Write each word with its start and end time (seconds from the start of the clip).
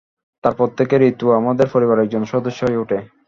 তার 0.43 0.53
পর 0.55 0.69
থেকে 0.77 0.95
ঋতু 1.09 1.25
আমাদের 1.39 1.67
পরিবারের 1.73 2.05
একজন 2.05 2.23
সদস্য 2.33 2.59
হয়ে 2.63 2.81
ওঠে। 2.83 2.97